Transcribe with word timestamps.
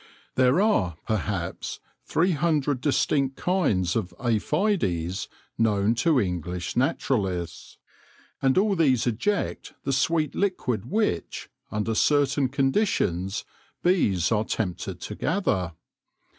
There 0.33 0.59
are, 0.59 0.97
perhaps, 1.05 1.79
three 2.05 2.31
hundred 2.31 2.81
distinct 2.81 3.35
kinds 3.37 3.95
of 3.95 4.15
aphides 4.19 5.27
known 5.59 5.93
to 5.93 6.19
English 6.19 6.75
naturalists, 6.75 7.77
and 8.41 8.57
all 8.57 8.75
these 8.75 9.05
eject 9.05 9.75
the 9.83 9.93
sweet 9.93 10.33
liquid 10.33 10.89
which, 10.89 11.49
under 11.69 11.93
certain 11.93 12.49
conditions, 12.49 13.45
bees 13.83 14.31
are 14.31 14.43
tempted 14.43 15.01
to 15.01 15.13
gather. 15.13 15.73